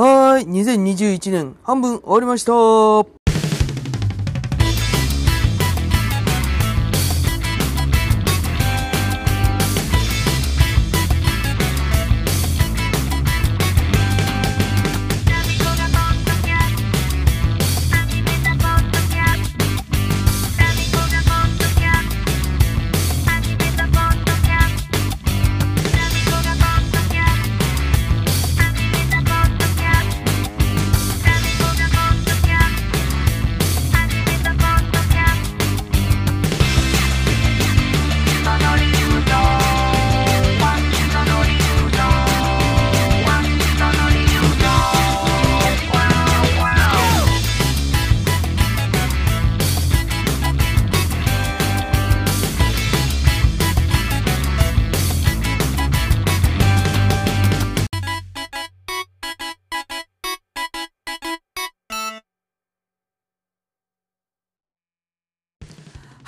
[0.00, 3.17] はーい、2021年半分終わりました。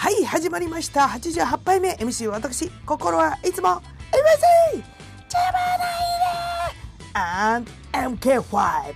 [0.01, 1.03] はい、始まりました。
[1.03, 1.91] 88杯目。
[1.91, 3.83] MC 私、心はいつもあ
[4.15, 4.31] りま
[4.73, 4.81] せん。
[4.81, 5.59] ジャマ
[7.13, 7.65] ナイ
[7.99, 8.95] レ and MK5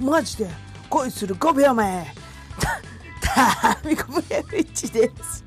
[0.00, 0.50] マジで。
[0.88, 2.12] 恋する5秒前。
[3.20, 5.44] タミコ VF1 です。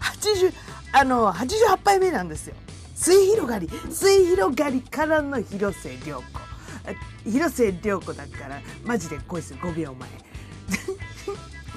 [0.00, 0.54] 80
[0.92, 2.54] あの88杯目なんですよ。
[2.94, 3.68] 末広がり。
[3.90, 7.30] 末広がりからの広瀬涼子。
[7.30, 8.62] 広瀬涼子だから。
[8.86, 10.08] マジで恋する5秒前。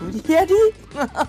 [0.02, 0.54] 無理やり？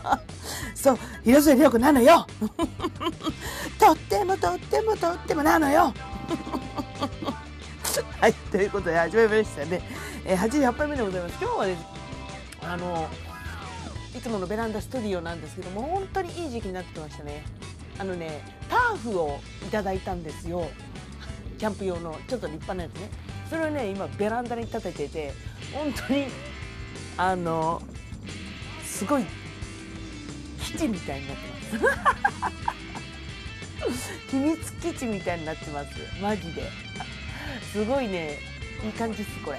[0.75, 2.27] そう広末涼子なのよ。
[3.79, 5.93] とってもとってもとってもなのよ。
[8.21, 9.83] はいということで始めましたね、
[10.25, 11.37] えー、88杯目でございます。
[11.41, 11.83] 今日はです
[12.63, 13.09] あの
[14.17, 17.45] いつものベランダスタジオなんですけども本当にいい時期になってきましたね。
[17.99, 20.69] あのねターフをいただいたんですよ。
[21.59, 23.11] キャンプ用のちょっと立派なやつね。
[23.51, 25.35] それをね今ベランダに立ててて
[25.75, 26.27] 本当に
[27.19, 27.83] あの
[29.03, 29.25] すごい
[30.61, 31.89] 基地みたいになってま
[33.93, 34.31] す。
[34.31, 35.89] 秘密基地みたいになってます。
[36.23, 36.71] マジで。
[37.73, 38.39] すごいね。
[38.85, 39.59] いい感じですこれ。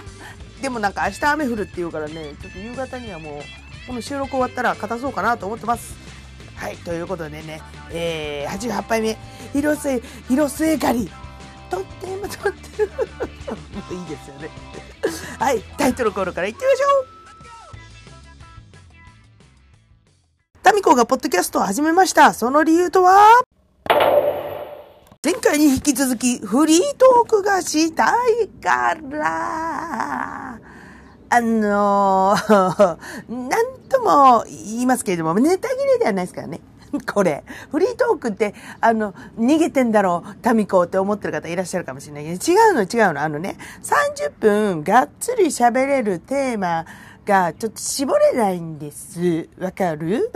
[0.62, 3.42] でもなんか明日雨降るっていうからねちょっと夕方にはもう
[3.86, 5.94] この収録終わったら片そうかなと思ってます。
[6.56, 7.60] はいということでね、
[7.90, 9.18] えー、88杯目。
[9.52, 11.10] 広末広末狩り。
[11.68, 13.04] とってもとってもも
[13.90, 14.48] ういいですよね。
[15.38, 17.19] はいタイトルコールからいってみましょう。
[20.62, 22.34] タミコがポッドキャストを始めました。
[22.34, 23.42] その理由とは？
[25.24, 28.12] 前回に引き続きフリートークがした
[28.42, 30.60] いから、
[31.30, 32.98] あのー、
[33.48, 36.60] なんとも言いますけれども、ネタ切れではないですからね。
[37.12, 37.44] これ。
[37.70, 43.22] フリートークって、あの、逃げてんだろう、タミコって思ってる方いらっしゃるかもしれないけど、違うの違うの。
[43.22, 46.84] あのね、30分がっつり喋れるテーマ、
[47.30, 49.48] がちょっと絞れないんです。
[49.60, 50.32] わかる？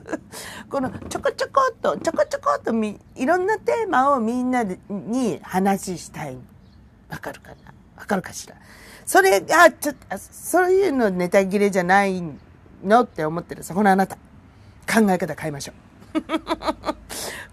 [0.70, 6.38] このちょこちょこっと、ちょこちょこっとみ、いろんなテーマをみんなでに話したい。
[7.10, 7.56] わかるかな？
[7.98, 8.56] わかるかしら？
[9.04, 12.22] それが、ちょっと、そういうのネタ切れじゃない
[12.82, 14.16] のって思ってるそこのあなた。
[14.90, 15.72] 考え方変えましょ
[16.14, 16.22] う。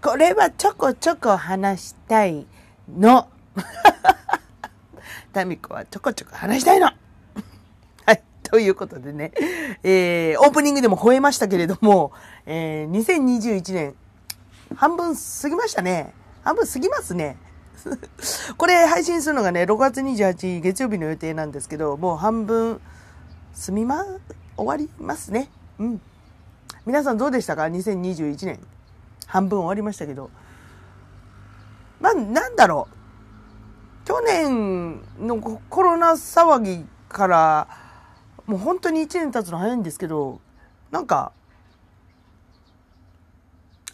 [0.02, 2.46] これはちょこちょこ話したい
[2.88, 3.28] の。
[5.34, 6.90] タミコはちょこちょこ話したいの。
[8.50, 9.32] ということでね、
[9.84, 12.12] えー、オープニングでも吠えましたけれども、
[12.46, 13.94] えー、2021年、
[14.74, 16.12] 半分過ぎましたね。
[16.42, 17.36] 半分過ぎますね。
[18.58, 22.80] これ配信するのがね、6月28日月曜日の予定なんですけど、もう半分
[23.54, 24.04] 済みま、
[24.56, 25.48] 終わりますね。
[25.78, 26.00] うん。
[26.84, 28.58] 皆さんどうでしたか ?2021 年。
[29.26, 30.28] 半分終わりましたけど。
[32.00, 34.06] まあ、なんだろう。
[34.06, 37.68] 去年のコロナ騒ぎから、
[38.50, 40.40] もう本当に1年経つの早いんですけど、
[40.90, 41.30] なんか、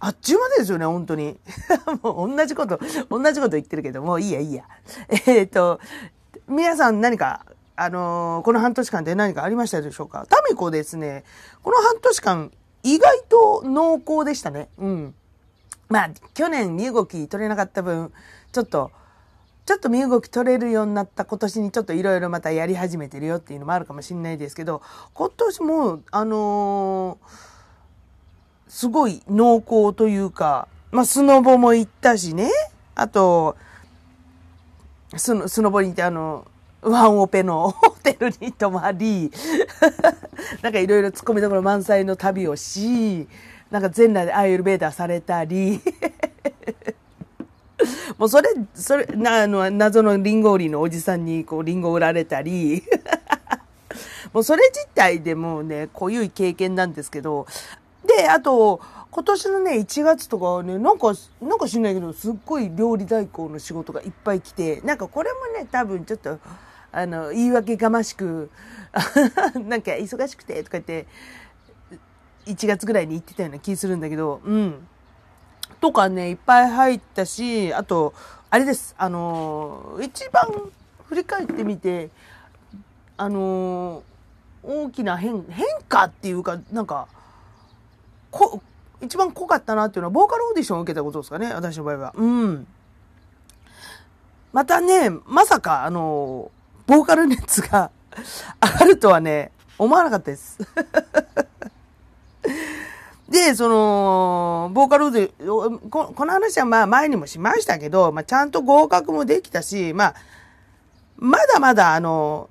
[0.01, 1.39] あっちゅう間でですよね、本当に。
[2.03, 2.81] もう同じこと、
[3.11, 4.65] 同じこと言ってるけど、もういいや、いいや。
[5.27, 5.79] えっ、と、
[6.49, 7.45] 皆さん何か、
[7.77, 10.25] あのー、この半年間で何かありましたでしょうか？
[10.27, 11.25] タミコですね、
[11.63, 12.51] この半年間、
[12.83, 14.71] 意外と濃厚でしたね。
[14.79, 15.15] うん。
[15.91, 18.11] まあ、去年身動き取れなかった分、
[18.53, 18.91] ちょっと、
[19.67, 24.81] ちょっと身動き取れるようになった今年にちょっといろいろまたやり始めてるよっていうのもあるかもしれないですけど、
[25.13, 32.49] 今年も、あのー、すごい濃厚というか、まあ、スノボも行ったしね。
[32.95, 33.57] あと、
[35.17, 36.47] スノスノボに行ってあの、
[36.83, 39.33] ワンオペの ホテルに泊まり、
[40.63, 43.29] なんかいろいろ突っ込みどころ満載の旅をし、
[43.73, 45.81] なんか全裸でアイルベーダーされたり、
[48.19, 52.83] もうそれ、それ、な、あの、謎のリンゴ売りのおじさんに、こう、リンゴ売られたり、
[54.33, 57.47] もうそれ自体でもうね、濃ゆい経験なんですけど、
[58.07, 58.81] で、あと、
[59.11, 66.39] 今年のね、1月とかね、なんか、なんか知んないけど、すっごい料理代行の仕事がいっぱい来て、なんかこれもね、多分ちょっと、
[66.93, 68.51] あの、言い訳がましく、
[69.67, 71.07] なんか忙しくてとか言って、
[72.47, 74.87] 1月ぐらいに行ってたような気するんだけど、うん。
[75.81, 78.15] とかね、いっぱい入ったし、あと、
[78.51, 78.95] あれです。
[78.99, 80.45] あの、一番
[81.09, 82.11] 振り返ってみて、
[83.17, 84.03] あの、
[84.63, 87.09] 大きな変、変化っていうか、なんか、
[88.31, 88.61] こ、
[89.01, 92.13] 一番濃かったなっていうのは、ボーカルオーディションを受けたことですかね、私の場合は。
[92.17, 92.67] うん。
[94.53, 96.51] またね、まさか、あの、
[96.87, 97.91] ボーカル熱が
[98.63, 100.59] 上がるとはね、思わなかったです。
[103.29, 105.81] で、その、ボーカルで、こ
[106.19, 110.15] の話はまあ前にもしましたけど、まあちゃんと合格もできたし、まあ、
[111.17, 112.49] まだまだあの、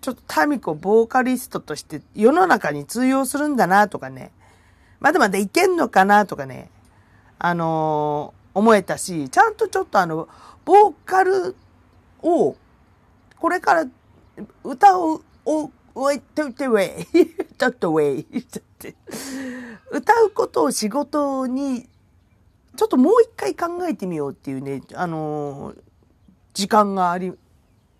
[0.00, 4.32] ちょっとタミコボーカリストとして世の中に通用するんだなとかね、
[5.00, 6.70] まだまだいけんのかなとかね、
[7.38, 10.28] あの、思えたし、ちゃんとちょっとあの、
[10.64, 11.56] ボーカル
[12.22, 12.56] を、
[13.38, 13.84] これから
[14.64, 17.06] 歌う、お、おい、といてウェイ。
[17.58, 18.26] ちょっとウェイ。
[19.92, 21.86] 歌うことを仕事に、
[22.76, 25.78] ちょっともう一回考えてみようっていうね、あのー、
[26.54, 27.34] 時間があり、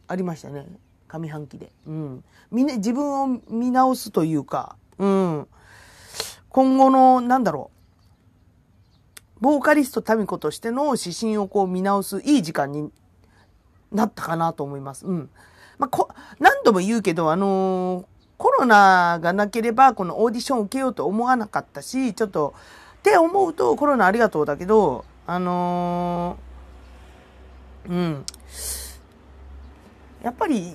[0.08, 0.66] ありましたね。
[1.06, 1.70] 上半期で。
[1.86, 2.24] うん。
[2.50, 5.46] みね、自分を見直すというか、うん。
[6.48, 7.70] 今後の、なんだろ
[9.38, 9.42] う。
[9.42, 12.90] ボーカリストタミコとしての指針をこう見直すいい時間に
[13.90, 15.04] なったかなと思います。
[15.04, 15.30] うん。
[15.78, 18.11] まあ、こ、何度も言うけど、あのー、
[18.42, 22.54] コロナがなければ、このオーディションを受けようと思わなかったし、ちょっと、
[22.98, 28.24] って思うと、コロナありがとうだけど、あのー、うん。
[30.24, 30.74] やっぱり、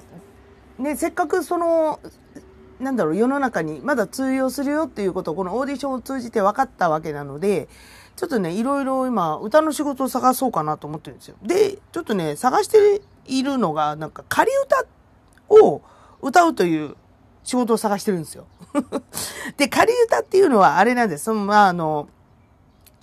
[0.79, 1.99] ね、せっかくその、
[2.79, 7.67] なんだろう、世の中にまだ通用するよっていうことをこのオーディションを通じて分かったわけなので、
[8.15, 11.35] ちょっとね、いろいろ今、歌の仕事を探そうかなと思ってるんですよ。
[11.43, 14.85] で、ちょっとね、探しているのが、なんか仮歌
[15.49, 15.81] を
[16.21, 16.95] 歌うという
[17.47, 18.45] 仕事を探してるんですよ。
[19.55, 21.23] で、仮歌っていうのはあれなんです。
[21.23, 22.09] その、まあ、あの、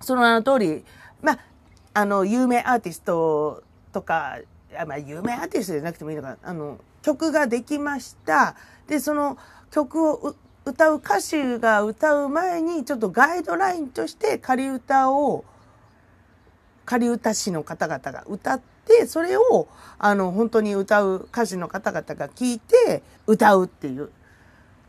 [0.02, 0.84] その名の通り、
[1.22, 1.38] まあ、
[1.94, 4.36] あの、有名アーティストとか、
[4.86, 6.36] まあ、有名アーティストじゃなくてもいいのかな。
[6.42, 8.54] あの、曲ができました。
[8.86, 9.38] で、その
[9.70, 10.36] 曲を
[10.66, 15.46] 歌う歌手が歌う前に、ちょっとガイドラインとして仮歌を、
[16.84, 19.68] 仮歌師の方々が歌って、それを、
[19.98, 24.10] あの、本当に歌う歌手の方々が聞いて、歌うっていう。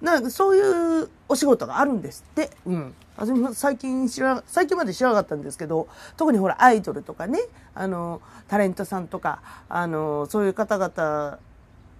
[0.05, 2.51] なんかそういうお仕事があるんですって。
[2.67, 2.93] うん。
[3.17, 7.39] 私も最近知ら、最近まで知らなかったんですけど、特にほら、アイドルとかね、
[7.73, 11.39] あの、タレントさんとか、あの、そういう方々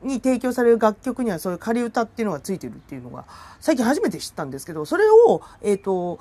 [0.03, 3.25] に提供される楽曲にはそういう仮歌っていうのがついてるっていうのが、
[3.59, 6.19] 最近初めて知ったんですけど、それを、えっ、ー、と、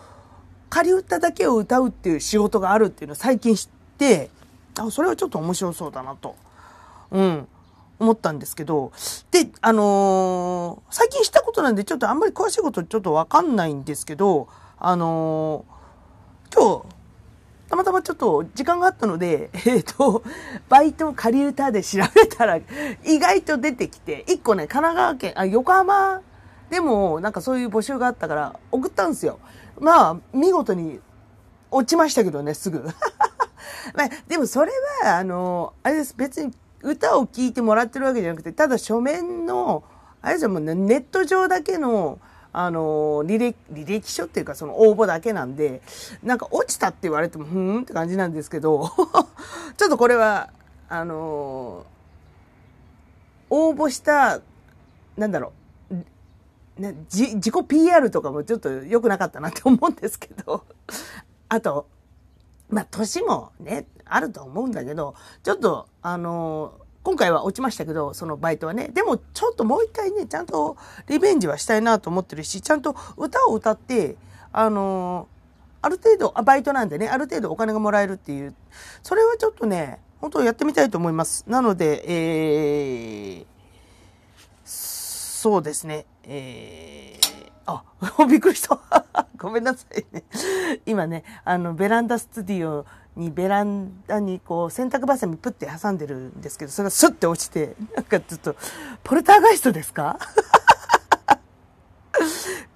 [0.70, 4.30] 仮歌だけを歌うっていう仕事があるっていうのを最近知って、
[4.78, 6.34] あ、それはちょっと面白そうだなと。
[7.10, 7.48] うん。
[7.98, 8.92] 思ったんですけど、
[9.30, 14.48] で、あのー、最近知ったことなんで、ちょっとあんまり詳しいことちょっとわかんないんですけど、
[14.78, 16.94] あのー、今日、
[17.68, 20.22] たまたまちょっと時間があったので、 えっ、ー、と、
[20.68, 22.58] バイト仮歌で調べたら、
[23.04, 26.20] 意外と出てきて、一個ね、神奈川県、あ、横浜
[26.70, 29.38] でも、なんかそういう募集があったから、送ったんですよ。
[29.80, 31.00] まあ、見事に
[31.70, 32.84] 落ちましたけどね、すぐ。
[33.94, 36.52] まあ、でもそれは、あの、あれです、別に
[36.84, 39.82] 歌を聴いてもらってるわけじゃなくて、ただ書面の、
[40.20, 42.18] あれじゃもう、ネット上だけの、
[42.52, 45.82] あの、履歴、履歴書っていうかその応募だけなんで、
[46.22, 48.88] なんか落ちたって言われても、ふーんって感じなんですけど、
[49.76, 50.50] ちょっとこれは、
[50.88, 51.84] あの、
[53.50, 54.40] 応募した、
[55.16, 55.52] なんだろ
[55.90, 60.64] う、ね、自己 PR とかもちょっと良くなかったなって思うんですけど、
[61.48, 61.86] あと、
[62.68, 68.88] まあ、年もね、あると思うんだけど、ちょっと、あの今回は落ちましたけど、そのバイトはね。
[68.88, 74.16] でも、ちょっともう一回ね、ちゃんとリベンジはしたいなと思ってるし、ちゃんと歌を歌って、
[74.52, 75.28] あの
[75.82, 78.54] ある程度あ、バイトなんでね、ある程度お金がもらえるっていう、
[79.02, 81.44] それはちょっとね、本当やってみたいと思います。
[81.46, 83.46] なので、えー、
[84.64, 87.33] そうですね、えー、
[87.66, 87.82] あ、
[88.28, 88.78] びっくりした。
[89.38, 90.24] ごめんなさいね。
[90.86, 92.84] 今ね、あの、ベランダスタディオ
[93.16, 98.56] にベランダにこう洗濯バサミプッて挟んでるんですけど、それがスッて落ちて、なんかちょっと、
[99.02, 100.18] ポルターガイストですか？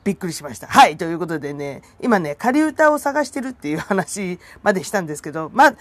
[0.04, 0.66] びっくりしました。
[0.68, 0.96] はい。
[0.96, 5.76] ということでね、今ね、仮歌を探してるっていう話までしたんですけど、まあ、ね、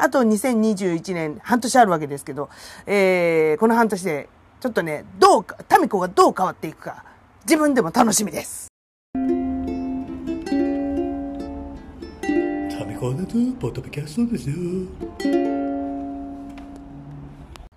[0.00, 2.50] あと2021年、半年あるわけですけど、
[2.86, 4.28] えー、この半年で、
[4.60, 7.04] ちょっとね、どうか、タミコがどう変わっていくか、
[7.44, 8.68] 自分でも楽しみです。
[9.12, 9.20] タ
[12.84, 14.56] ミコネとポッドキャストですよ。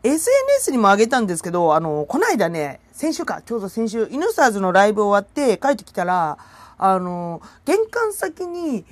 [0.04, 6.38] SNS にも上げたんですけど、あの、この間ね、先週か、ちょうど先週、イヌスターズのライブ終わって帰ってきたら、
[6.78, 8.84] あの、玄関先に、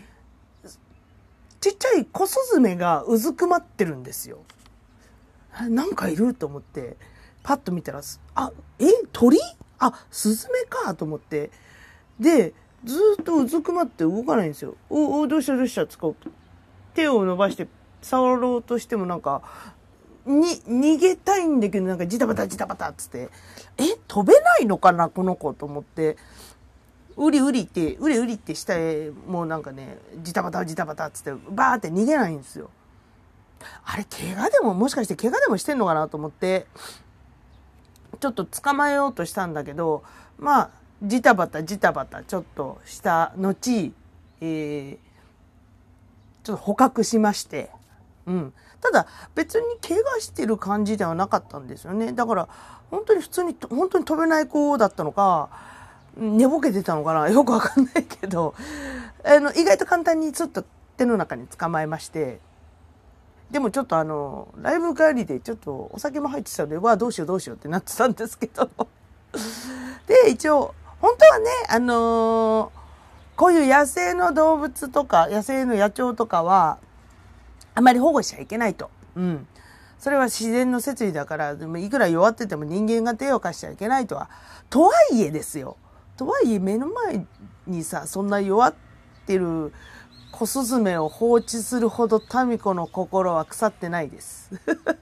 [1.60, 4.40] ちっちゃい小スズメがうずくまってるんですよ。
[5.70, 6.96] なんかいると思って、
[7.44, 8.01] パッと見たら、
[8.36, 9.38] あ、え、鳥？
[9.81, 11.50] あ、スズメかと思って。
[12.19, 12.53] で、
[12.85, 14.75] ずっとうずくまって動かないんですよ。
[14.89, 16.11] お、お、どうしたどうしたつか、
[16.93, 17.67] 手を伸ばして
[18.01, 19.41] 触ろうとしてもなんか、
[20.25, 23.29] に、逃げたいんだけど、なんかジタバタジタバタっつって、
[23.77, 26.15] え、飛べないのかな、この子と思って、
[27.17, 32.69] うりうりって、うりうりって下へ、もうなんかね、ジタバタジタバタっつって、バーって逃げないんですよ。
[33.83, 36.67] あれ、怪我でも、もしかして怪我でもしてんのかなと思って、
[38.22, 40.04] ちょっと捕まえようとしたんだけど、
[40.38, 40.70] まあ、
[41.01, 43.92] ジタバタジタバタちょっとした後、
[44.40, 44.98] えー、
[46.44, 47.72] ちょっと捕獲しまして、
[48.28, 48.54] うん。
[48.80, 52.13] ただ、別に怪我してる感じではなかったんですよね。
[52.13, 52.48] だから、
[52.92, 55.50] 本当に普通に、本当に飛べない子だったのか、
[56.16, 58.54] 寝ぼけてたのかなよくわかんないけど、
[59.24, 60.63] あの、意外と簡単にちょっと
[60.98, 62.40] 手の中に捕まえまして、
[63.51, 68.70] でもちょっとあの、ライブ帰りでちょっとお酒も入ってたので、わあ、どうしようどうしようってなってたんですけど。
[70.08, 72.81] で、一応、本当はね、あのー、
[73.36, 76.77] こういう野生の動物とか、野生の野鳥とかは、
[77.75, 78.89] あまり保護しちゃいけないと。
[79.15, 79.48] うん。
[80.00, 84.29] それは自然の摂理だから、でもいくら弱ってても人間が手を貸しちゃいけないとは。
[84.70, 85.75] とはいえですよ。
[86.15, 87.25] とはいえ目の前
[87.67, 88.74] にさ、そんな弱っ
[89.25, 89.74] てる
[90.31, 94.51] 小スズメを放置するほど民子の心は腐ってないです。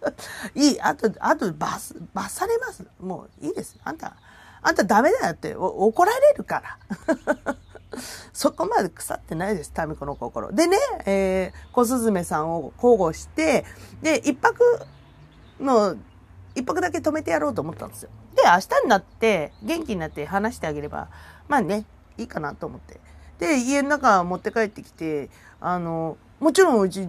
[0.55, 2.85] いい、あと、あと、罰、罰されます。
[2.99, 3.77] もういいです。
[3.83, 4.15] あんた、
[4.61, 7.55] あんたダメだよって怒られるから。
[8.33, 10.51] そこまで腐ってないです、民子の心。
[10.51, 13.65] でね、えー、小スズメさんを保護して、
[14.01, 14.61] で、一泊
[15.59, 15.95] の、
[16.55, 18.09] 一泊だけ止めてやろうと思ったんですよ。
[18.35, 21.09] で、明日になって、元気になって話してあげれば、
[21.47, 21.85] まあね、
[22.17, 22.99] いいかなと思って。
[23.39, 25.29] で、家の中持って帰ってきて、
[25.59, 27.07] あの、もちろんうち、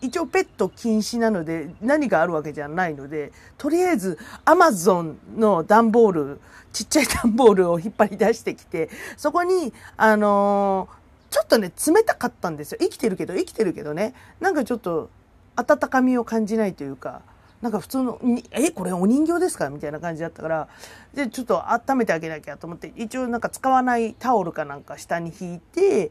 [0.00, 6.40] 一応ペット禁止なので何があるわけじゃないので、とりあえずアマゾンの段ボール、
[6.72, 10.88] ちっちゃい段ボールを引っ張り出してきて、そこに、あの、
[11.30, 12.78] ちょっとね、冷たかったんですよ。
[12.80, 14.14] 生きてるけど、生きてるけどね。
[14.40, 15.10] なんかちょっと、
[15.56, 17.22] 温かみを感じないというか、
[17.64, 19.70] なんか普通の、え、これお人形ですか？
[19.70, 20.68] みたいな感じだったから、
[21.14, 26.10] で、ちょっと温めてあげなきゃと思って、一応なんか使わないタオルかなんか下に引いて、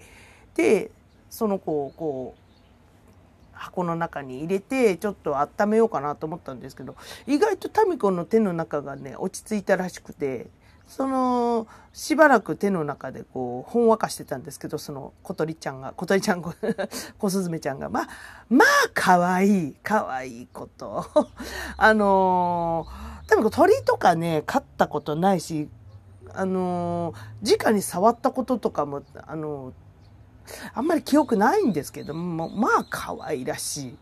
[0.55, 0.89] で、
[1.29, 2.39] その子をこう、
[3.53, 6.95] 箱の中に入れてちょっと温めようかなと思ったんですけど
[7.27, 10.47] 意外とタミコの手の中がね落ち着いたらしくて
[10.95, 16.43] そのしばらく手の中でこうほんわかしてたんですけどその小鳥ちゃんが小鳥ちゃん
[17.17, 18.07] 小スズメちゃんがまあ
[18.47, 21.03] まあ可愛い可愛いいこと
[21.77, 25.67] あのー、多分鳥とかね飼ったことないし
[26.35, 29.73] あのー、直に触ったこととかもあのー
[30.73, 33.97] あんまり記憶ないんですけども、まあ可愛らしい。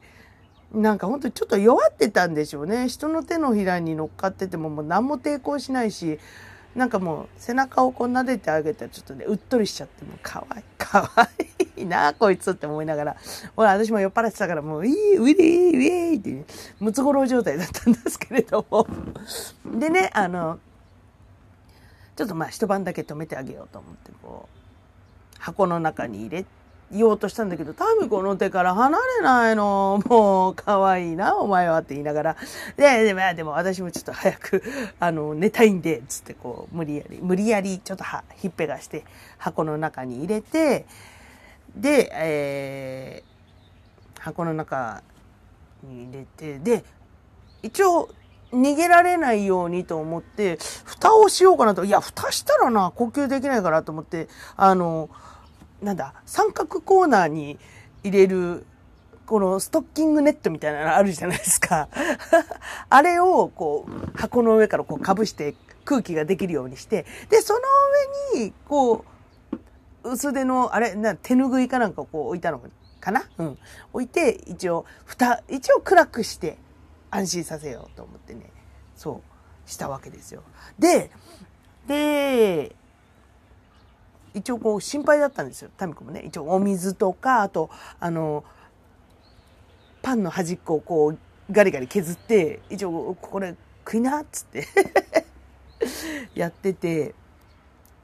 [0.74, 2.88] なんかほんとちょっと弱ってたんでしょうね。
[2.88, 6.20] 人の手のひらに乗っかっててももう何も抵抗しないし、
[6.76, 11.30] なんかもう背中をこう撫でてあげたらちょっとね、うっとりしちゃってもうかわい、い、かわ
[11.78, 13.18] いいなこいつって思いながら、
[13.56, 16.46] ほら私も酔っ払ってたからもう、いい、ウィリー、ウィーって、ね
[16.80, 18.88] ムツゴロウ状態だったんですけれども。
[19.78, 20.60] でね、あの、
[22.16, 24.58] ちょっとまあ一晩だけ止めてあげようと思ってこう、
[25.40, 26.46] 箱の中に入れ
[26.92, 30.02] ようとしたんだけど、タミコの手から離れないの。
[30.08, 32.38] もう、可愛いな、お前はって言いながら。
[32.76, 34.64] で、でも、でも私もちょっと早く、
[35.00, 39.06] あの、寝たいんで、つってこう、無理やり、無理やり、ちょっとは、ひっぺがして、
[39.38, 40.86] 箱の中に入れて、
[41.76, 45.02] で、えー、箱の中
[45.84, 46.84] に入れて、で、
[47.64, 48.10] 一応、
[48.52, 51.86] 逃げられないようにと思って、蓋をしようかなと。
[51.86, 55.10] いや、蓋したらな、呼吸できないからと思って、あの、
[55.82, 57.58] なんだ、三角コーナーに
[58.04, 58.66] 入れる、
[59.26, 61.88] このストッキングネットみたいなのあるじゃないですか。
[62.90, 67.60] あれを、こう、箱の上からこうかぶして空気ができるようにして、で、その
[68.36, 69.06] 上に、こ
[70.04, 72.62] う、薄手の、あれ、な、手ぬぐいかなんかこう置いたの
[73.00, 73.24] かな？
[73.38, 73.58] うん。
[73.94, 76.58] 置いて、一応、蓋、一応暗くして
[77.10, 78.52] 安心させようと思ってね、
[78.96, 79.22] そ
[79.66, 80.44] う、したわけですよ。
[80.78, 81.12] で、
[81.88, 82.76] で、
[84.34, 85.70] 一応こう心配だったんですよ。
[85.78, 86.22] タミコもね。
[86.26, 87.70] 一応お水とか、あと、
[88.00, 88.44] あの、
[90.02, 91.18] パンの端っこをこう
[91.52, 94.68] ガリガリ削って、一応これ食いなっつって
[96.34, 97.14] やってて、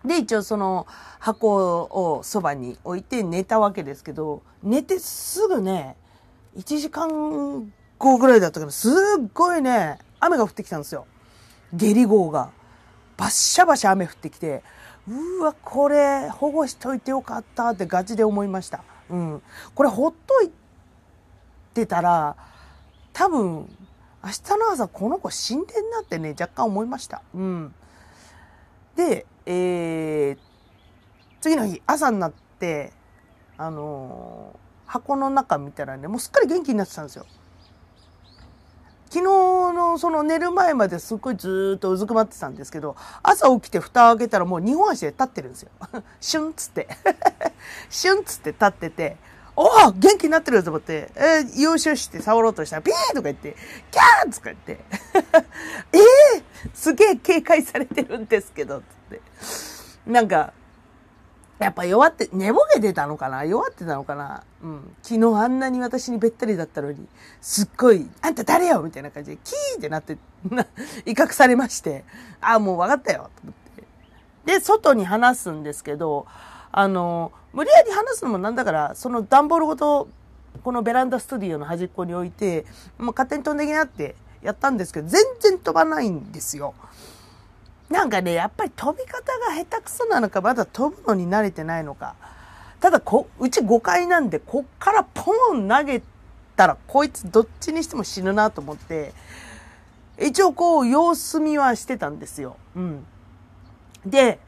[0.05, 0.85] で、一応その
[1.19, 5.95] 箱をそばに置いて寝たわけですけど、寝てすぐね、
[6.57, 8.93] 1時間後ぐらいだったから、すっ
[9.33, 11.05] ごいね、雨が降ってきたんですよ。
[11.73, 12.51] 下痢号が。
[13.17, 14.63] バッシャバシャ雨降ってきて、
[15.07, 18.83] うわ、これ、保護しといてよかったってガチで思いました。
[19.09, 19.41] うん。
[19.73, 20.51] これほっとい
[21.73, 22.35] てたら、
[23.13, 23.69] 多分、
[24.23, 27.21] 明日の朝この子死んでんなってね、若干思いました。
[27.33, 27.73] うん。
[28.95, 30.37] で、えー、
[31.39, 32.91] 次の日、朝になって、
[33.57, 37.25] あのー、箱の中見たらね、もうすっかり元気になってたんですよ。
[39.09, 45.69] 昨日のその寝る前まですっごいずっとうずくまってたんですけど、朝起きて蓋開けたらもう二本足で立ってるんですよ。
[46.19, 46.87] シュンっつって。
[47.89, 49.17] シュンっつって立ってて、
[49.55, 53.55] おお元気になってると思って、えー、優勝して触ろうとしたら、ピーとか言って、
[53.91, 54.79] キャーとか言って、
[55.93, 59.21] え えー、すげえ警戒されてるんですけど、つって。
[60.05, 60.53] なんか、
[61.59, 63.43] やっぱ弱って、寝ぼけてたのかな？
[63.43, 64.43] 弱ってたのかな？
[64.61, 64.95] うん。
[65.01, 67.07] 昨日あんなに私にべったりだったのに、
[67.41, 68.81] すっごい、あんた誰よ？
[68.81, 70.17] みたいな感じで、キーってなって、
[71.05, 72.05] 威嚇されまして、
[72.41, 73.83] ああ、もう分かったよと思って。
[74.45, 76.27] で、外に話すんですけど、
[76.71, 80.07] あの、無理やり話すのもなんだから、その段ボールごと、
[80.63, 82.65] このベランダスタディオの端っこに置いて、
[82.99, 86.75] もう勝手に飛んできなってやったんですけど、全然飛ばないんですよ。
[87.89, 92.15] なんかね、やっぱり飛び方が下手くそなのか、まだ飛ぶのに慣れてないのか。
[92.79, 96.01] ただこ、うち5階なんで、こっからポン投げ
[96.55, 99.13] たら、こいつどっちにしても死ぬなと思って、
[100.19, 102.57] 一応こう、様子見はしてたんですよ。
[102.75, 103.05] うん。
[104.05, 104.39] で、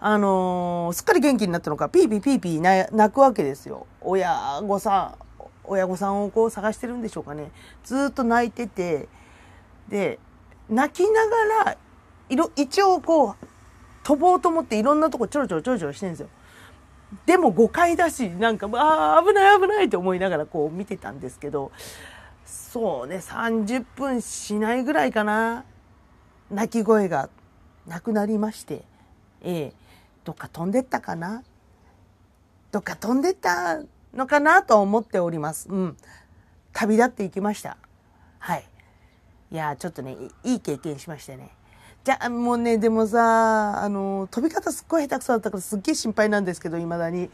[0.00, 3.86] あのー、すっかり元気になったのか、ピーピーピーピー泣くわけですよ。
[4.00, 7.50] 親御さん、親御さんをこう探してるんでしょうかね。
[7.84, 9.08] ずっと泣いてて、
[9.88, 10.18] で、
[10.68, 11.78] 泣きながら
[12.28, 13.36] いろ、一応こう、
[14.02, 16.28] 飛ぼうと思っていろんなとこちょろちょろちょろちょろしてるんですよ。
[17.26, 21.72] でも誤解だし、なんか、ああ、危ない危ないって思いながらこう見てたんですけど、
[22.44, 25.64] そうね、30分しないぐらいかな。
[26.50, 27.28] 泣き声が
[27.86, 28.84] なくなりまして、
[29.42, 29.72] ええ、
[30.24, 31.42] どっか飛んでったかな？
[32.72, 33.80] どっか飛んでった
[34.14, 35.68] のかなと思っております。
[35.68, 35.96] うん。
[36.72, 37.76] 旅立っていきました。
[38.38, 38.64] はい。
[39.50, 41.50] いや、ちょっとね、いい経験しましてね。
[42.04, 47.30] じゃあ、もうね、でもさ、あの、飛び方すっごい下手くそだったからすっげえ心配なんですけど、未だに。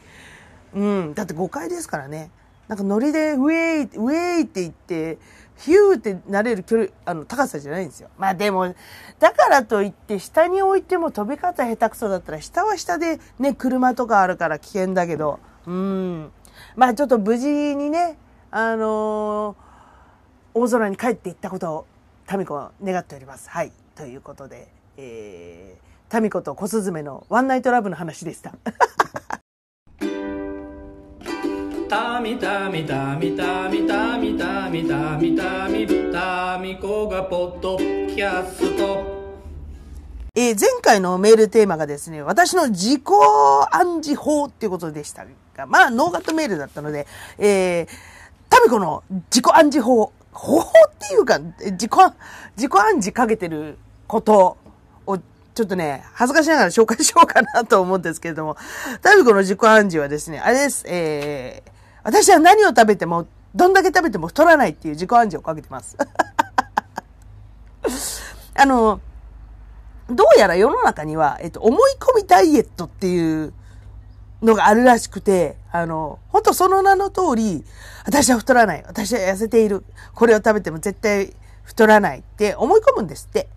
[0.74, 1.14] うん。
[1.14, 2.30] だって5階ですからね。
[2.66, 5.18] なんかノリでウェイ、ウェイって言って、
[5.56, 8.08] ヒューってなれる距離、あの、高さじゃないんですよ。
[8.18, 8.74] まあでも、
[9.18, 16.32] だからといって下に置いても飛び方下手くそだったら、下は下でね、車とかあるから危険だけど、うん。
[16.74, 18.18] まあちょっと無事にね、
[18.50, 21.86] あのー、大空に帰っていったことを、
[22.26, 23.50] タミコは願っております。
[23.50, 23.72] はい。
[23.96, 28.52] ということで、えー、タミコと小スズメのワンナイトラブの話でした。
[31.88, 39.14] タミタミタミタミタミタミタミタミタミコがポッドキャスト
[40.36, 43.02] えー、前回のメールテーマがですね、私の自己
[43.70, 45.24] 暗示法っていうことでした
[45.56, 47.06] が、まあ、ノーガットメールだったので、
[47.38, 47.88] えー、
[48.48, 51.90] タミコの自己暗示法、方法っていうか、自己、
[52.56, 54.56] 自己暗示かけてること
[55.06, 55.18] を、
[55.54, 58.56] ちょっとね、恥ずかしながら紹介しようかなと思うんですけれども、
[59.02, 61.70] タミコの自己暗示はですね、あれです、えー、
[62.02, 65.96] 私は何を食べても、どんだけ食べても太らないっていう自己暗示をかけてます。
[68.56, 69.00] あの、
[70.10, 73.52] どうやら世の中には、えっと、思い込みダイエットっていう
[74.42, 77.64] のがあるらしくて、あの、本当その名の通り、
[78.04, 78.84] 私は太らない。
[78.86, 79.84] 私は痩せている。
[80.14, 83.48] これを食べても絶対太らないって思い込むんですって。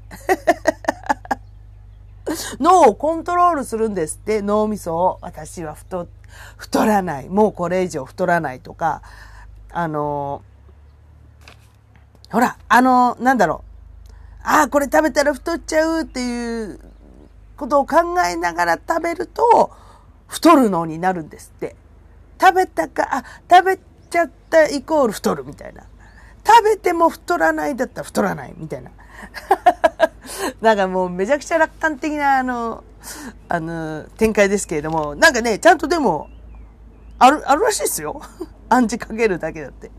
[2.60, 5.18] 脳をコントロールするんですって、脳みそを。
[5.22, 6.08] 私は太、
[6.58, 7.30] 太らない。
[7.30, 9.02] もうこれ以上太らないとか、
[9.72, 10.42] あの
[12.32, 13.68] ほら、あのなんだろう。
[14.44, 16.80] ああ、これ食べたら太っちゃうっていう
[17.58, 19.72] ことを考えながら食べると、
[20.28, 21.76] 太るのになるんですって。
[22.40, 25.84] 食べたか、あ、食べちゃったイコール太るみたいな。
[26.48, 28.92] 食べても太らないだったら太らないみたいな。
[30.62, 32.86] なんかもうめちゃくちゃ楽観的なあの、
[33.50, 36.30] あの、展開ですけれども、なんかね、ちゃんとでも、
[37.20, 38.22] ある、あるらしいですよ。
[38.70, 39.92] アンチかけるだけだって。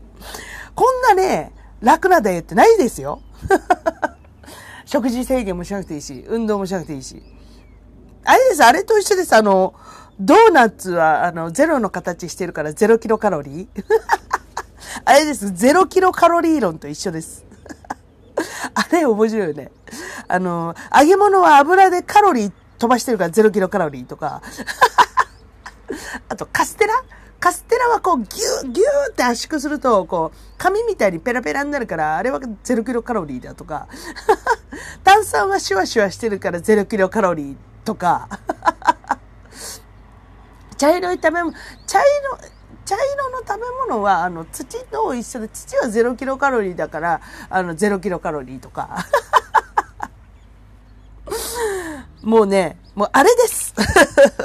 [0.73, 3.21] こんなね、楽なダイエットないですよ。
[4.85, 7.21] 食事制限もしなくていいし、運動もしなくていいし。
[8.25, 9.35] あれです、あれと一緒です。
[9.35, 9.75] あの、
[10.19, 13.83] ドーナツは、あの、ゼロの形してるからゼロキロカロリー
[15.05, 15.51] あれです。
[15.53, 17.45] ゼロキロカロリー論と一緒です。
[18.73, 19.71] あれ面白いよね。
[20.27, 24.41] あの、揚げ物は油でカロリー飛ばしてるからゼロキロカロリーとか。
[26.29, 26.93] あと、カステラ？
[27.39, 33.87] カステラはこうギュー、ギューって圧縮すると、こう、紙みたいにペラペラになるから、あれは0キロカロリーだとか、
[35.05, 38.27] 炭酸はシュワシュワしてるから0キロカロリーとか、
[40.77, 41.55] 茶色い食べ物、
[41.87, 42.58] 茶色、
[42.89, 49.05] 茶色の食べ物は、あの、土と一緒で、土は0キロカロリーだから、あの、0キロカロリーとか。
[52.23, 53.75] もうね、もうあれです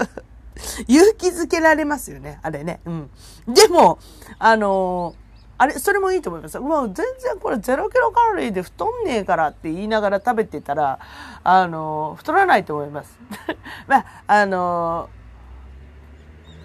[0.86, 2.80] 勇気づけられますよね、あれね。
[2.84, 3.10] うん。
[3.48, 3.98] でも、
[4.38, 5.24] あのー、
[5.56, 6.58] あれ、それもいいと思います。
[6.58, 10.98] もう全然これ0キロカロリーで太んねえからって言いながら食べてたら、
[11.42, 13.18] あの、太らないと思います。
[13.88, 15.08] まあ、あの、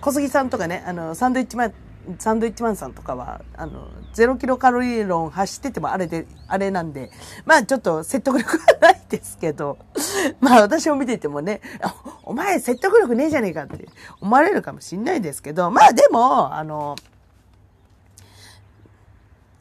[0.02, 1.74] 小杉さんとかね、あの、サンドイッチマン、
[2.20, 7.12] サンドイッチマンさんとかは、あの、ゼロキロカロリー論走っててもあれで、あれなんで、
[7.46, 9.78] まあちょっと説得力はないですけど、
[10.40, 11.62] まあ私を見ててもね、
[12.24, 13.88] お前説得力ねえじゃねえかって
[14.22, 16.96] 思われるかもしんないですけど、まあでも、あの、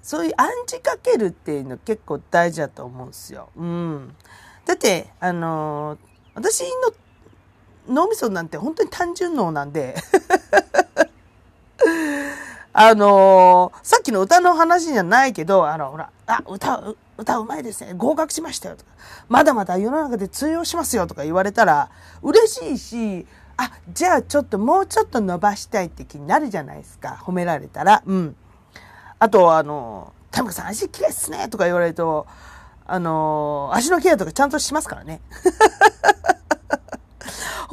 [0.03, 3.51] そういう暗示かけるっていうの結構大事だと思うんですよ。
[3.57, 4.15] うん。
[4.65, 5.99] だって、あの、
[6.35, 6.93] 私の
[7.89, 9.97] 脳みそなんて本当に単純脳なんで
[12.73, 17.93] あのー、さっきの歌の話じゃないけど、あの、ほら、あ、歌、歌うまいですね。
[17.95, 18.93] 合格しましたよとか、
[19.29, 21.91] まだまだ世の中で通用しますよとか言われたら、
[22.23, 27.21] 嬉しいし、あ、じゃあちょっともうちょっと伸ばしたいって気になるじゃないですか。
[27.25, 28.05] 褒められたら。
[28.07, 28.37] うん。
[29.19, 32.29] あと、あの、田村さん足綺麗っすねとか言われると、
[32.87, 35.21] あの、足のケアとかちゃんとしますからね。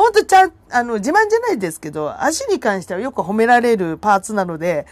[0.05, 4.85] 本当ちゃん、あの、自慢じゃないですけど、足に関してはよく褒められるパーツなので、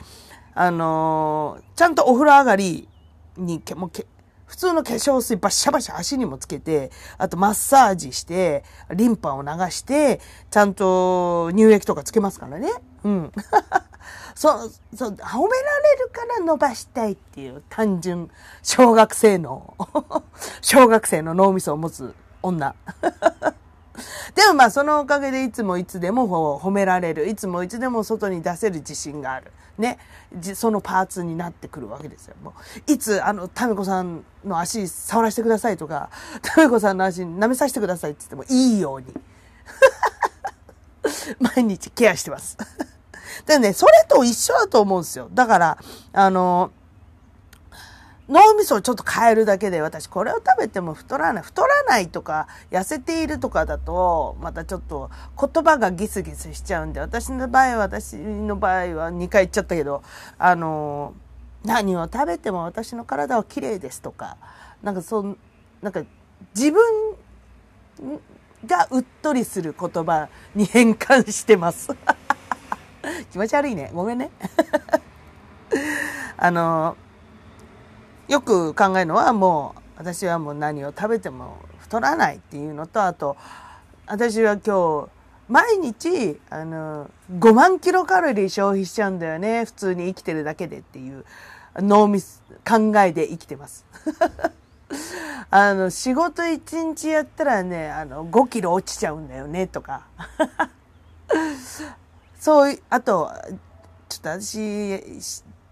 [0.56, 2.90] あのー、ちゃんとお風呂上がり
[3.38, 4.08] に、けもけ
[4.48, 12.72] 普通の化粧水バシャバシャ足にもつけて、あとマッサージして、リンパを流して、ちゃんと乳液とかつけますからね。
[13.04, 13.32] うん。
[14.34, 18.32] そう、そう、褒められるから伸ばしたいっていう単純、
[18.64, 19.76] 小学生の
[20.62, 22.74] 小学生の脳みそを持つ女。
[24.36, 27.28] でもまあそのおかげでいつもいつでも褒められる。
[27.28, 29.52] いつもいつでも外に出せる自信がある。
[29.78, 30.00] ね。
[30.56, 32.36] そのパーツになってくるわけですよ。
[32.44, 32.54] も
[32.88, 36.10] ういつ、あの、タメコさんの足触らせてくださいとか、
[36.42, 39.08] タメコさんの足舐めさせてくださいって言ってもいいように。
[41.40, 42.58] 毎日ケアしてます。
[43.46, 45.30] でね、それと一緒だと思うんですよ。
[45.34, 45.78] だから、
[46.14, 46.72] あの、
[48.30, 51.44] 脳みそをちょっと変えるだけで私これを食べても太らない。
[51.44, 60.04] 太らないとか痩せているとかだとまたちょっと言葉がギスギスしちゃうんで私の場合は私の場合は2回言っちゃったけど
[60.38, 61.14] あの
[61.66, 64.38] 何を食べても私の体は綺麗ですとか
[64.82, 65.38] なんかそう
[65.82, 66.04] なんか
[66.56, 67.16] 自分
[68.66, 71.90] がうっとりする言葉に変換してます
[73.32, 74.32] 気持ち悪いねごめんね
[76.38, 76.96] あの
[78.28, 83.38] よく考えるのはもう私はもう何を食べても太らないっていうのとあと
[84.06, 85.10] 私は今日
[85.50, 91.26] 毎日あの5万キロカロリー消費しちゃうんだよね普通に生きてるだけでっていう
[91.76, 93.86] 脳み考えで生きてます。
[95.50, 100.08] あの仕事1日やったらねあの5キロ落ちちゃうんだよねとか
[102.40, 103.32] そういうあと
[104.10, 105.04] ちょっと私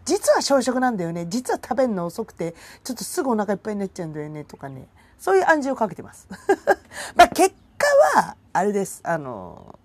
[0.06, 1.26] 実は小食なんだよね。
[1.30, 4.88] 実は食べるの遅くて、ちょっとすぐお腹いっぱいになっちゃうんだよね、とかね。
[5.20, 6.28] そういう暗示をかけてます。
[7.16, 7.86] まあ、結果
[8.20, 9.02] は、あれです。
[9.04, 9.80] あの、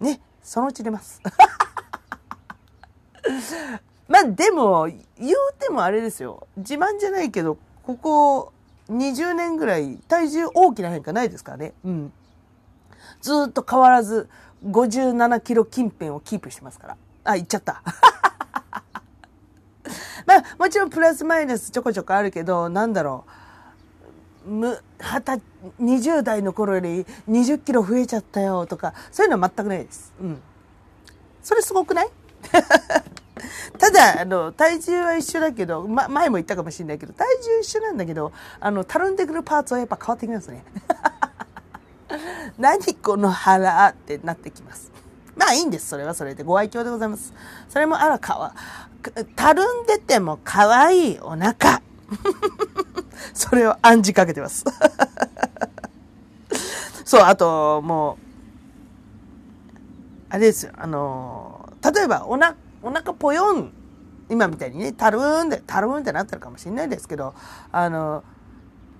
[0.00, 1.20] ね、そのうち出ます。
[4.08, 4.96] まあ、でも、言
[5.32, 6.46] うてもあれですよ。
[6.56, 8.52] 自慢じゃないけど、ここ
[8.88, 11.74] 20年ぐらい体重大きな変化ないですからね。
[11.84, 12.12] うん。
[13.20, 14.28] ずっと変わらず
[14.64, 16.96] 57キロ近辺をキープしてますから。
[17.24, 17.82] あ、言っちゃった。
[20.26, 23.24] まあ、もちろんプラスマイナスちょこちょこあるけど、なんだろ
[24.46, 24.50] う。
[24.50, 25.38] む、はた、
[25.80, 30.12] 20代の頃より20キロ増えちゃったよとか、そういうのは全くないです。
[30.20, 30.40] うん。
[31.42, 32.08] それすごくない？
[33.78, 40.64] ただ、あの、体重は一緒だけど、ま、前も言ったかもしれないけど、体重一緒なんだけど、あの、たるんでくるパーツはやっぱ変わってきますね。
[42.58, 44.90] 何この腹ってなってきます。
[45.36, 45.88] まあいいんです。
[45.88, 46.42] それはそれで。
[46.44, 47.34] ご愛嬌でございます。
[47.68, 48.54] それもあらかわ、
[49.34, 51.82] たるんでても可愛いお腹。
[53.34, 54.64] それを暗示かけてます。
[57.04, 58.26] そう、あと、もう
[60.28, 63.72] あれですよ、あの、例えばおな、お腹ぽよん、
[64.28, 67.34] 今みたいにね、たるんで、たるんってなってるかもしれないですけど、
[67.70, 68.24] あの、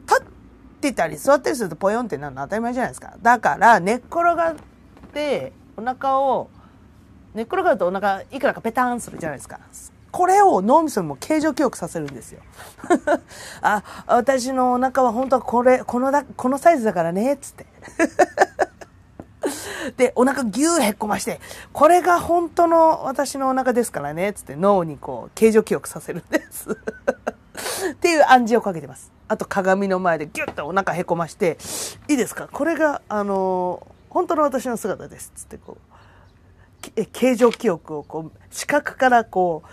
[0.09, 0.27] 立っ
[0.81, 3.15] てたり座ったりするとぽよんってなるの当たり前じゃないですか。
[3.21, 4.55] だから、寝っ転がっ
[5.13, 6.49] て、お腹を、
[7.35, 9.59] 寝っ転がるとお腹いくらかペタンするじゃないですか。
[10.13, 12.41] これを脳みそにも形状記憶させるんですよ。
[13.61, 17.67] あ、私のお腹は本当はこれ、このだ、このサイズだからね、つって。
[19.97, 21.41] で、お腹ぎゅーへっこまして、
[21.73, 26.71] これが本当の私のお腹ですからね、つって脳にこう、形状記憶させるんです。
[27.93, 29.13] っていう暗示をかけてます。
[29.29, 31.59] あと鏡の前でギュッとお腹へこまして、
[32.09, 32.49] いいですか？
[32.51, 35.33] これが、あの本当の私の姿です。
[35.35, 35.96] つってこう、
[37.13, 39.69] 形状記憶をこう、視覚からこう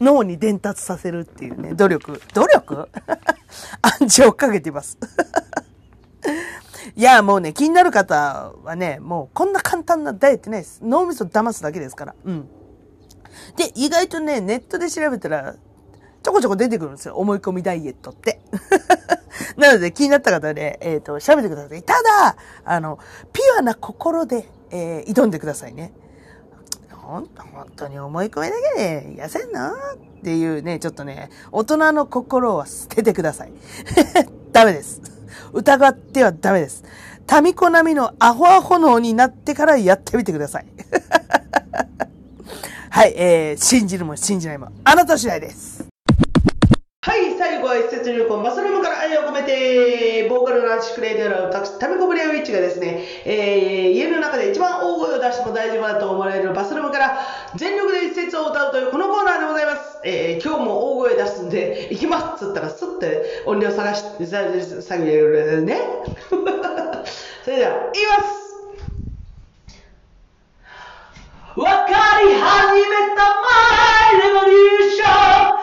[0.04, 2.20] 脳に伝達させるっていうね、努力。
[2.34, 2.88] 努力？
[3.82, 4.98] 暗示をかけてます
[6.94, 10.80] いや、もうね、気になる方はね、もうこんな簡単なダイエットないです。
[10.82, 12.14] 脳みそ騙すだけですから。
[12.24, 12.48] うん。
[13.56, 15.54] で、意外とね、ネットで調べたら、
[16.22, 17.16] ちょこちょこ出てくるんですよ。
[17.16, 18.40] 思い込みダイエットって。
[19.56, 21.82] なので気になった方はね、えっ、ー、と、調べてください。
[21.82, 22.98] ただ、あの、
[23.32, 25.92] ピュアな心でえー、挑んでくださいね。
[26.90, 29.70] ほん、本当に思い込みだけで痩せんの？
[29.70, 29.72] っ
[30.22, 33.52] ていうね、ちょっとね、大人の心は捨ててください。
[34.52, 35.00] ダメです。
[35.52, 36.84] 疑ってはダメです。
[37.42, 40.66] 民子並みのアホアホ脳になってからやってみてください。
[42.90, 45.84] はい、えー、信じるも信じないも、あなた次第です。
[47.02, 50.15] はい、最後は一節入魂、マスルームから愛を込めて、
[50.76, 57.18] ボーカルランチクレイである私、タミコブレアウィッチがですね、えー、家の中で一番大声を出しても大丈夫だと思われるバスルームから
[57.56, 60.00] 全力で一節を歌うというこのコーナーでございます。
[60.04, 65.80] えー、今日も大声出すんで、行きますっつったら、スッて音量探して、下げるね。
[67.44, 68.46] それでは、言います
[71.56, 71.86] わか
[72.22, 73.48] り始めたマ
[74.12, 75.55] イレボリューション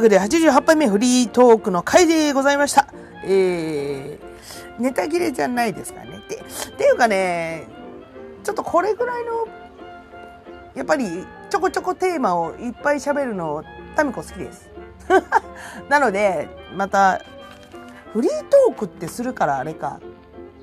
[0.00, 2.88] わけで88杯目フリートークの回でございました。
[3.22, 6.22] えー、ネタ切れじゃないですかね。
[6.24, 7.68] って、っていうかね、
[8.42, 9.46] ちょっとこれぐらいの、
[10.74, 13.62] やっぱりちょこちょこテーマをいっぱい喋るの、
[13.94, 14.70] タミコ好きです。
[15.90, 17.20] なので、また、
[18.14, 20.00] フリートークってするからあれか。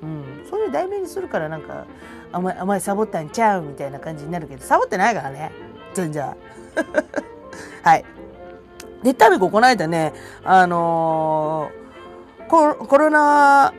[0.02, 0.47] うん。
[0.50, 1.86] そういう題名にするからなんか、
[2.34, 5.52] お前、お前サボったんちゃうみたいな感じになるけど、サボってないからね。
[5.93, 6.26] 全然。
[7.84, 8.16] はい。
[9.03, 13.73] で、タミコこの間ね、あのー、ココロナ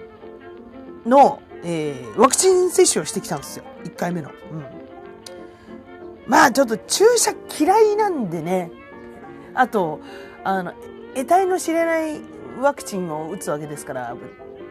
[1.06, 3.64] の、えー、ワクチン接種をしてきたんですよ。
[3.84, 4.30] 1回目の。
[4.30, 4.64] うん。
[6.26, 8.70] まあちょっと注射嫌いなんでね。
[9.54, 10.00] あと、
[10.44, 10.72] あの、
[11.14, 12.20] 得体の知れない
[12.60, 14.16] ワクチンを打つわけですから、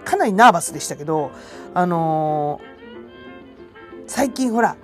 [0.05, 1.31] かなりナーバスでしたけど、
[1.73, 4.77] あのー、最近ほら、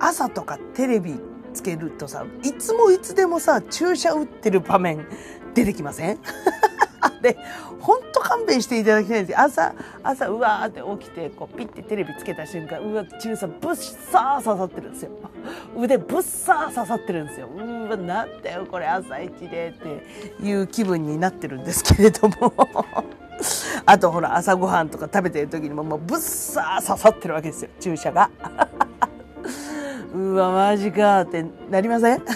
[0.00, 1.19] 朝とかテレビ
[1.52, 5.06] つけるとさ、いつもいつでもさ、注射打ってる場面
[5.54, 6.18] 出てきません？
[7.22, 7.36] で、
[7.80, 9.38] ほんと勘弁していただきたいんです。
[9.40, 15.10] 朝、朝、うわーって起きて、こう、ピッてテレビつけた瞬間、うわ、注射ぶっさー刺さってるんですよ。
[15.76, 17.48] 腕ぶっさー刺さってるんですよ。
[17.54, 19.82] うわ、なんだよ、これ朝一でっ
[20.40, 22.54] ていう気分になってるんですけれども。
[23.86, 28.30] あとほら、朝ごはんとか食べてる時にももうぶっさー刺さってるわけですよ、注射が。
[30.14, 32.22] うわ、マジかってなりません？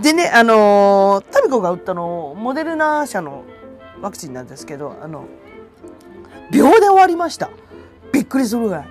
[0.00, 3.42] でね、あのー、タミコが打ったの、モデルナ社の
[4.00, 5.24] ワクチンなんですけど、あの、
[6.50, 7.50] 秒で終わりました。
[8.12, 8.88] びっくりするぐらい。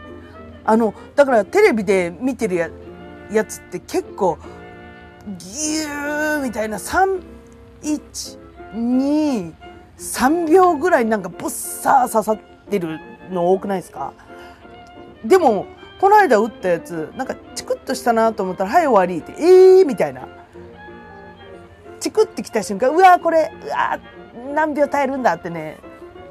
[0.65, 2.69] あの、だからテレビで見てるや
[3.31, 4.37] やつって結構、
[5.37, 7.21] ギューみたいな3、
[7.83, 8.37] 1、
[8.75, 9.53] 2、
[9.97, 12.99] 3秒ぐらいなんかぶっさー刺さってる
[13.31, 14.13] の多くないですか？
[15.23, 15.67] でも、
[15.99, 20.27] この間打ったやつ、なんかチクッとしたなと思ったら、はい終わりって、えーみたいな。
[21.99, 23.99] チクってきた瞬間、うわこれ、うわ
[24.53, 25.77] 何秒耐えるんだってね、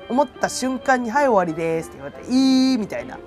[0.08, 3.18] 思った瞬間に、はい終わりですって言われて、いいみたいな。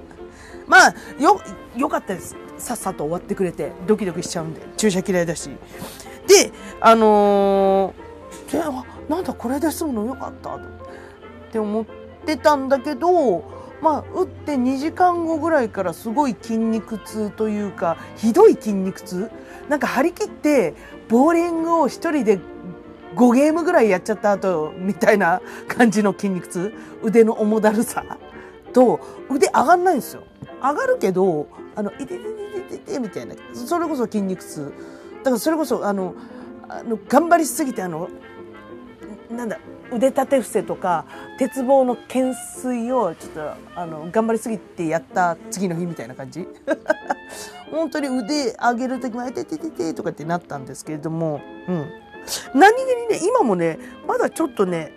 [0.68, 1.40] まあ、よ、
[1.76, 2.36] よかったです。
[2.58, 5.50] さっさと終わってくれて、ドキドキしちゃうんで、注射嫌いだし。
[6.28, 10.60] で、あのー、であなんだこれで済むのよかったっ
[11.52, 11.86] て思っ
[12.26, 19.32] てたんだけど、まあ、打って2時間後ぐらいからすごい筋肉痛というか、ひどい筋肉痛？
[19.70, 20.76] なんか張り切って、
[21.10, 22.40] ボーリングを一人で
[23.16, 26.74] 5ゲームぐらいやっちゃった後、みたいな感じの筋肉痛？
[27.02, 28.06] 腕の重だるさ？
[28.72, 30.24] と、腕上がんないんですよ。
[30.62, 33.36] 上がるけど、あの、いててててててみたいな。
[33.54, 34.72] それこそ筋肉痛。
[35.20, 36.14] だからそれこそ、あの、
[36.70, 38.10] あの頑張りすぎて、あの、
[39.30, 39.60] なんだ、
[39.92, 41.06] 腕立て伏せとか、
[41.38, 46.48] 鉄棒の懸垂をちょっと、あの、頑張りすぎてやった次の日みたいな感じ。
[47.72, 51.86] 本当に腕上げるときも、いててててとかってなったんですけれども、うん。
[52.54, 54.94] 何気にね、今もね、まだちょっとね、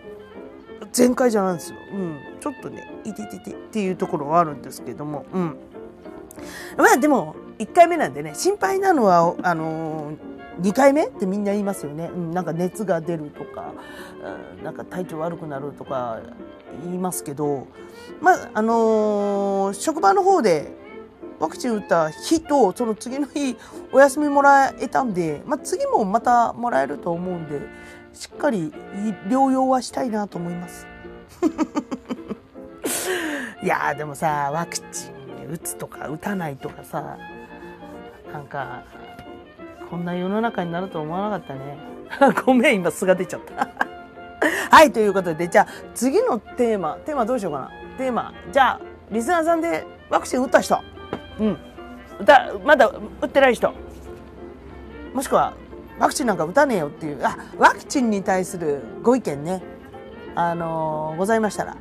[0.93, 1.79] 全開じゃないんですよ。
[1.93, 2.19] うん。
[2.41, 5.57] ちょっとね、いてててっていうところはあるんですけれども、うん。
[6.77, 12.11] まあでも、1回目なんでね、心配なのは、あのー、2回目ってみんな言いますよね。
[12.15, 13.73] うん、なんか熱が出るとか、
[14.57, 16.21] うん、なんか体調悪くなるとか
[16.85, 17.67] 言いますけど、
[18.21, 20.73] まあ、あのー職場の方で
[21.39, 23.57] ワクチン打った日と、その次の日
[23.93, 27.61] お休みもらえたんで、まあ、次もまたもらえると思うんで、
[28.13, 28.73] しっかり
[29.27, 30.87] 療養はしたいなと思います。
[33.63, 34.85] いやーでもさ、ワクチ
[35.47, 37.17] ン打つとか打たないとかさ、
[38.33, 38.85] なんか、
[39.95, 41.79] こんな世の中になると思わなかったね。
[42.45, 43.69] ごめん、今素が出ちゃった。
[44.77, 47.71] はい、ということで、じゃあ次のテーマ、テーマどうしようかな。
[47.97, 48.81] テーマ、じゃあ、
[49.13, 50.81] リスナーさんでワクチン打った人。
[51.39, 51.59] うん。
[52.19, 53.73] 打た、まだ打ってない人。
[55.15, 55.53] もしくは、
[56.01, 59.63] ワクチンなんか打たねえよっていう、あ、ワクチンに対するご意見ね、
[60.35, 61.77] あのーございましたら、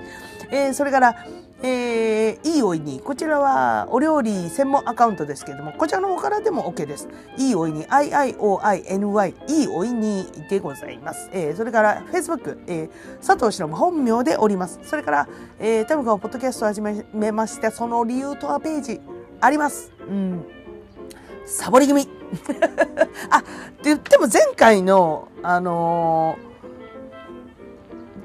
[0.50, 1.16] えー、それから、
[1.64, 7.08] えー、いいおいに、こちらはお料理専門アカウントですけれども、こちらの方からでも OK です。
[7.38, 11.30] いいおいに、IIOINY、いいおいにでございます。
[11.32, 14.80] えー、それから、Facebook、えー、佐藤氏の本名でおります。
[14.82, 15.28] それから、
[15.60, 19.00] えー、タムカをポッドキャストを始めまして、その理由とはページ
[19.40, 19.92] あります。
[20.08, 20.44] うん。
[21.46, 22.08] サボり組。
[23.30, 23.48] あ、って
[23.84, 26.52] 言っても前回の、あのー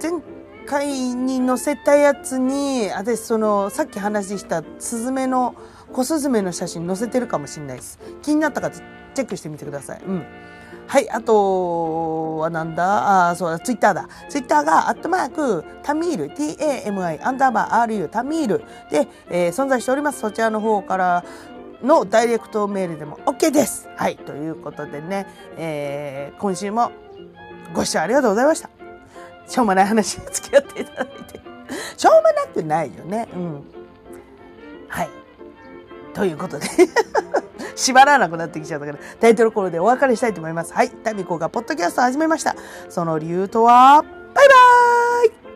[0.01, 0.36] 前回
[0.75, 5.55] に載せたやつに、私その、さっき話したスズメの、
[5.93, 7.99] 小スズメの写真載せてるかもしれないです。
[8.21, 10.01] 気になった方、チェックしてみてください。
[10.05, 10.25] うん。
[10.87, 13.29] はい、あとはなんだ？
[13.29, 14.07] あそうだ、ツイッターだ。
[14.29, 20.19] ツイッターが、アットマーク、タミール、t-a-m-i、アンダーバー、r-u、タミールで、えー存在しております。
[20.19, 21.25] そちらの方から
[21.83, 23.89] のダイレクトメールでも OK です。
[23.95, 25.27] はい、ということでね、
[25.57, 26.91] えー今週も
[27.73, 28.76] ご視聴ありがとうございました。
[29.47, 31.39] しょうもない話に付き合っていただいて。
[31.97, 33.27] しょうもなくないよね。
[33.33, 33.63] うん。
[34.87, 35.09] はい。
[36.13, 36.67] ということで。
[37.75, 40.73] 縛らなくなってきちゃったから、タイトルコールでお別れしたいと思います。
[40.73, 40.89] はい。
[40.89, 42.55] タミコがポッドキャスト始めました。
[42.89, 45.46] その理由とは、バイバーイ